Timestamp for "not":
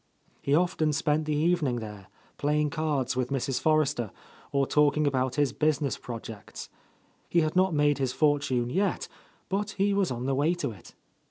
7.55-7.75